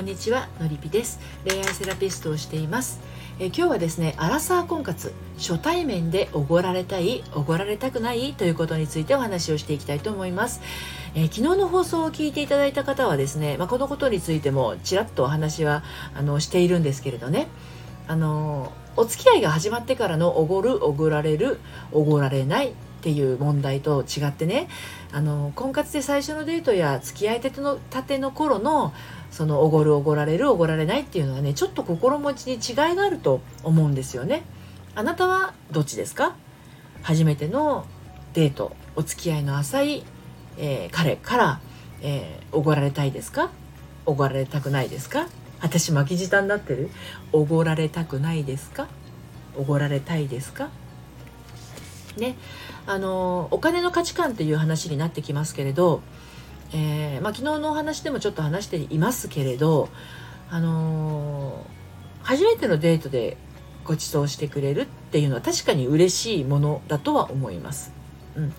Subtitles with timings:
[0.00, 1.20] こんにちはのりぴです。
[1.46, 3.00] 恋愛セラピストをしています。
[3.38, 10.62] え今日はですねアラサー婚活初対面でおごられたいおごられたくないということについてお話をしていきたいと思います、
[11.14, 15.82] え昨日の放送を聞いていただいた方はですね、まあ、このことについてもちらっとお話は
[16.14, 17.48] あのしているんですけれどね。
[18.08, 21.60] あのお付き合いが始まってからのおごるおごられる
[21.92, 24.68] おごられないっていう問題と違ってね
[25.10, 28.92] あの婚活で最初のデートや付き合いたてのたての頃の
[29.30, 34.42] そのおごるおごられるおごられないっていうのはねちょっと心持ちに違いがあると思うんですよね。
[34.94, 36.36] あなたはどっちですか？
[37.02, 37.86] 初めての
[38.34, 40.04] デートお付き合いの浅い、
[40.58, 41.60] えー、彼から、
[42.02, 43.50] えー、おごられたいですか？
[44.04, 45.26] おごられたくないですか？
[45.62, 46.90] 私巻き舌になってる？
[47.32, 48.88] おごられたくないですか？
[49.56, 50.68] おごられたいですか？
[52.20, 52.36] ね。
[52.86, 56.02] あのお金の価値観っていう話になってきますけれど、
[56.72, 59.88] えー、まあ、昨日のお話でもちょっと話していますけれど、
[60.50, 61.66] あの
[62.22, 63.36] 初めてのデートで
[63.84, 67.92] ご馳走してくれるっていうのは確かに嬉しいものだとは思います。
[68.36, 68.52] うん、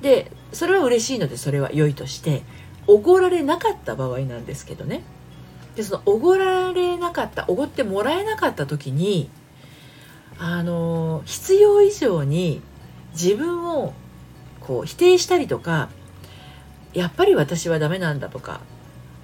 [0.00, 2.42] でそれは嬉しいのでそれは良いとして
[2.86, 5.02] おごられなかった場合なんですけどね。
[5.76, 9.30] でそのおごられなかったおごってもらえなかった時に
[10.38, 12.60] あの必要以上に
[13.12, 13.94] 自分を
[14.60, 15.88] こう否定したりとか
[16.92, 18.60] やっぱり私はダメなんだとか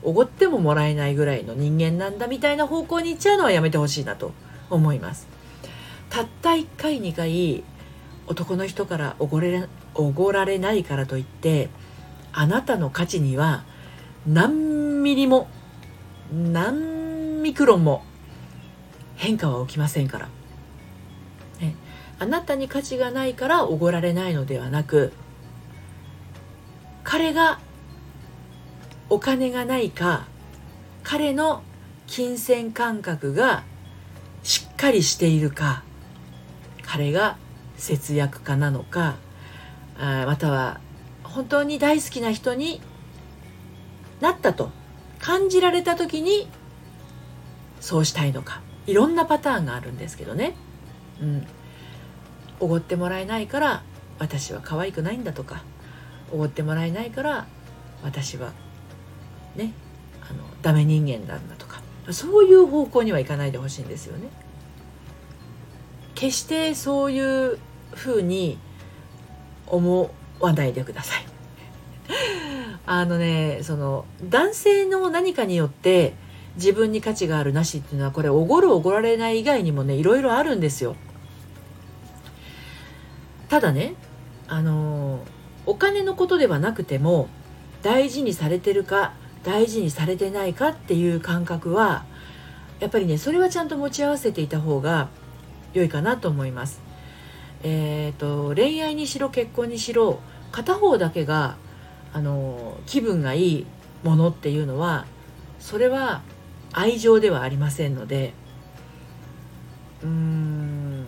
[0.03, 4.33] おごってももらえないぐらいの人間なんだみたいな方向に行っちゃうのはやめてほしいなと
[4.71, 5.27] 思います。
[6.11, 7.65] たった1回2回
[8.27, 11.69] 男の人からおごれおごられないからといって
[12.33, 13.65] あなたの価値には
[14.27, 15.49] 何ミリも
[16.33, 18.05] 何ミクロンも
[19.17, 20.29] 変化は起きませんから。
[22.19, 25.13] あなたに価値がないからおごられないのではなく
[27.05, 27.61] 彼が
[29.09, 30.27] お金がないか
[31.03, 31.63] 彼の
[32.07, 33.63] 金銭感覚が
[34.43, 35.83] しっかりしているか
[36.83, 37.37] 彼が
[37.77, 39.17] 節約家なのか
[39.99, 40.81] または
[41.23, 42.81] 本当に大好きな人に
[44.21, 44.71] なったと
[45.19, 46.49] 感じられた時に
[47.81, 50.55] そうしたいのかいろんなパターンがあるんですけどね。
[51.21, 51.47] うん、
[52.61, 53.83] おごってもらえないから
[54.19, 55.63] 私は可愛くないんだとか
[56.33, 57.47] おごってもらえないから
[58.03, 58.53] 私は
[59.57, 59.73] ね
[60.29, 64.29] あのダメ人間なんだとかそういう方向にはいかないでほしいんですよね。
[66.15, 67.59] 決してそういう
[67.93, 68.59] ふうに
[69.67, 71.25] 思わないでください。
[72.87, 76.15] あのねその男性の何かによって
[76.57, 80.97] 自分に価値があるなしっていうのはこれおごるおごられない以外にもねいろいろあるんですよ。
[83.49, 83.95] ただね
[84.47, 85.21] あの
[85.67, 87.29] お金のことではなくても
[87.83, 92.05] 大事にされてるか大事にされてないかっていう感覚は
[92.81, 95.09] やっぱりねそれはちゃんと持ち合わせていた方が
[95.75, 96.81] 良いかなと思います。
[97.63, 100.21] えーと、恋愛にしろ結婚にしろ
[100.53, 101.57] 片方だけが
[102.13, 103.67] あの気分がいい
[104.05, 105.07] ものっていうのは
[105.59, 106.23] それは
[106.73, 108.33] 愛情ではありませんので
[110.03, 111.07] うーん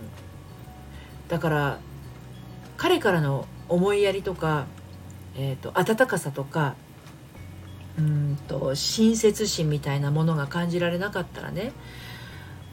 [1.29, 1.79] だから
[2.81, 4.65] 彼からの思いやりとか、
[5.35, 6.73] えーと、温かさとか
[7.95, 11.73] うんと親切心みたいなものが感じられなかったらね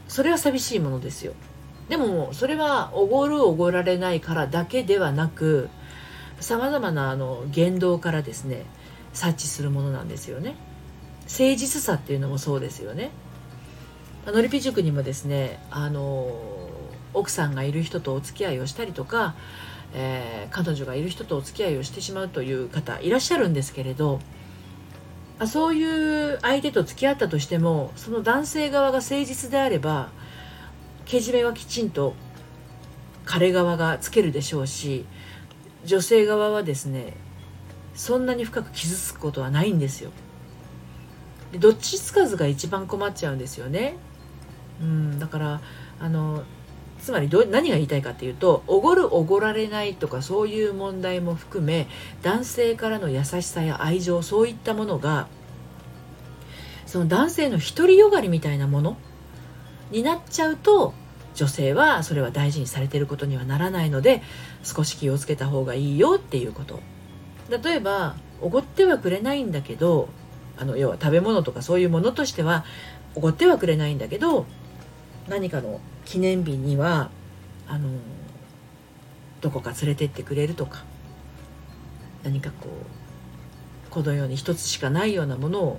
[0.08, 1.34] それは寂しいものですよ。
[1.90, 5.68] でもそれはおごるおごられないからだけではなく
[6.40, 8.64] さまざまなあの言動からですね
[9.12, 10.54] 察知するものなんですよね。
[11.24, 13.10] 誠実さっていうのもそうですよね。
[14.24, 16.34] のりぴ塾にもですねあの
[17.12, 19.34] 奥さんがいる人とお付き合いをしたりとか
[19.94, 24.20] えー、彼女がいる人とお付き合いをしてしまうという方いらっしゃるんですけれど
[25.38, 30.10] あそういう相手と付き合ったとしてもその男性側が誠実であれば
[31.04, 32.14] けじめはきちんと
[33.24, 35.06] 彼側がつけるでしょうし
[35.84, 37.14] 女性側はですね
[37.94, 40.12] そんなに深く傷つくことはないんですよ。
[41.50, 43.96] でどっちつかずが一番困っちゃうんですよね。
[44.80, 45.60] うん、だから
[45.98, 46.44] あの
[47.00, 51.86] つまりど何が言いたいかっていうとおごるおごられないとかそういう問題も含め
[52.22, 55.28] 男性からの優しさや愛情そういったものが
[56.86, 58.96] その男性の独りよがりみたいなもの
[59.90, 60.94] になっちゃうと
[61.34, 64.22] 女性はそれは大事にされてることにはならないので
[64.64, 66.80] 少し気をつけた方がいいよっていうこと。
[67.48, 70.08] 例えばおごってはくれないんだけど
[70.58, 72.64] あの要は食べ物とかそういうものとしては
[73.14, 74.46] おごってはくれないんだけど
[75.28, 77.10] 何かの記念日には
[77.66, 77.90] あの
[79.42, 80.84] どこか連れてってくれるとか
[82.24, 85.78] 何かこうこの世に一つしかないようなものを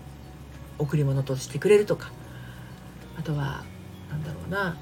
[0.78, 2.12] 贈り物としてくれるとか
[3.18, 3.64] あとは
[4.12, 4.78] 何だろうな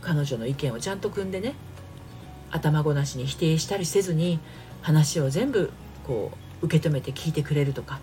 [0.00, 1.54] 彼女の意見をちゃんと組んでね
[2.52, 4.38] 頭ごなしに否定したりせずに
[4.80, 5.72] 話を全部
[6.06, 6.30] こ
[6.62, 7.98] う受け止めて聞いてくれるとか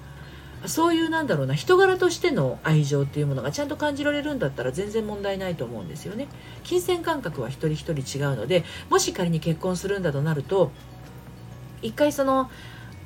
[0.66, 6.28] そういうなんだろうな人柄としての愛情っていうものがちゃんと感じられるんだったら全然問題ないと思うんですよね。
[6.64, 10.72] 金銭感覚は一人一人違うのでもし仮に結婚するんだとなると
[11.82, 12.50] 一回その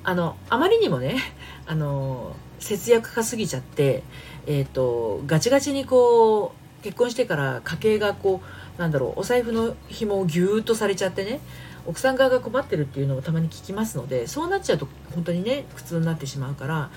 [0.04, 1.18] あのあまりにもね
[1.66, 4.04] あの節約家すぎちゃって、
[4.46, 8.42] えーと、ガチガチにこう結婚してから家計がこ
[8.78, 11.40] うなんだろうお財布の紐をギューッとされちゃってね
[11.86, 16.90] 奥さん側が困ってるっていうのをたまに聞きますのでそうなっちゃうと本当にね苦痛になってしまうから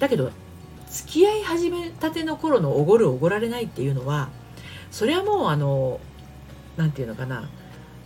[0.00, 0.32] だけど
[0.88, 4.28] 付き合い始めたての頃のおごるおごられないっていうのは
[4.90, 6.00] それはもうあの
[6.76, 7.48] 何て言うのかな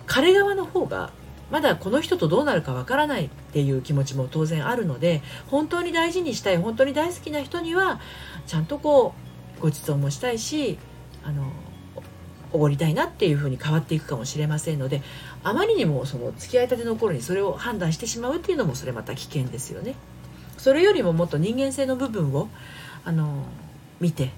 [0.06, 1.11] 彼側の方が
[1.50, 8.00] まだこの人とどうなるかわからないっていう気持ちも当然あるので本当に大事にしたい本当に大好きな人には
[8.46, 9.14] ちゃんとこ
[9.58, 10.79] うご馳走もしたいし
[11.23, 11.52] あの
[12.52, 15.02] おごりたいなっていうふうに変わっていくかもしれませんので
[15.43, 19.94] あまりにもその付き合いたての頃にそれを判断してしまうっていうのもそれまた危険ですよね。
[20.64, 22.49] それよりももっと人間性の部分を
[23.05, 23.44] あの
[24.00, 24.31] 見て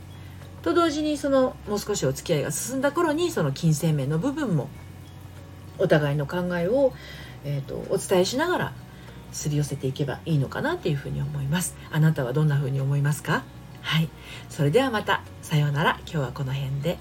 [0.63, 4.69] と同時にそのもう少しお付き合いが進んだ頃にその金銭面の部分も
[5.79, 6.93] お互いの考えを、
[7.45, 8.73] えーと、お伝えしながら
[9.31, 11.77] すり寄せていけばいいのかなっていうふうに思います。
[11.93, 13.45] あなたはどんなふうに思いますか？
[13.83, 14.09] はい。
[14.51, 15.23] それではまた。
[15.43, 16.01] さようなら。
[16.01, 16.99] 今日はこの辺で。